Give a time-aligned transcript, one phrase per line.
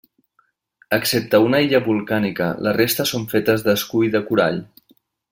[0.95, 4.59] Excepte una illa volcànica la resta són fetes d'escull de corall.